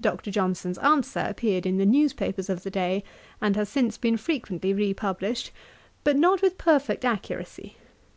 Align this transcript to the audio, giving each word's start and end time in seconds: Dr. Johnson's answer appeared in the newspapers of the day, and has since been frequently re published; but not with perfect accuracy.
Dr. 0.00 0.30
Johnson's 0.30 0.78
answer 0.78 1.18
appeared 1.18 1.66
in 1.66 1.78
the 1.78 1.84
newspapers 1.84 2.48
of 2.48 2.62
the 2.62 2.70
day, 2.70 3.02
and 3.42 3.56
has 3.56 3.68
since 3.68 3.98
been 3.98 4.16
frequently 4.16 4.72
re 4.72 4.94
published; 4.94 5.50
but 6.04 6.16
not 6.16 6.40
with 6.40 6.58
perfect 6.58 7.04
accuracy. 7.04 7.74